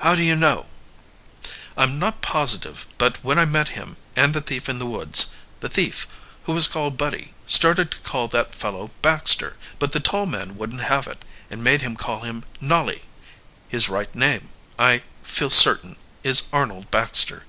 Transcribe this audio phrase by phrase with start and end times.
[0.00, 0.64] "How do you know?"
[1.76, 5.68] "I'm not positive, but when I met him and the thief in the woods, the
[5.68, 6.06] thief,
[6.44, 10.80] who was called Buddy, started to call that fellow Baxter, but the tall man wouldn't
[10.80, 13.02] have it, and made him call him Nolly.
[13.68, 17.44] His right name, I feel certain, is Arnold Baxter."